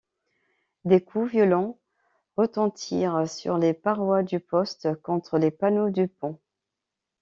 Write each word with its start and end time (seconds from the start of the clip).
Des 0.83 0.99
coups 0.99 1.29
violents 1.29 1.77
retentirent 2.35 3.29
sur 3.29 3.59
les 3.59 3.75
parois 3.75 4.23
du 4.23 4.39
poste, 4.39 4.95
contre 5.03 5.37
les 5.37 5.51
panneaux 5.51 5.91
du 5.91 6.07
pont. 6.07 6.39